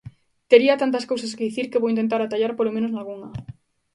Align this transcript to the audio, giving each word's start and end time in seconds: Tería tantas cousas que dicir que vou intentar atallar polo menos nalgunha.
Tería 0.51 0.79
tantas 0.81 1.07
cousas 1.11 1.35
que 1.35 1.47
dicir 1.47 1.65
que 1.71 1.81
vou 1.81 1.91
intentar 1.93 2.19
atallar 2.21 2.53
polo 2.55 2.73
menos 2.75 2.91
nalgunha. 2.93 3.29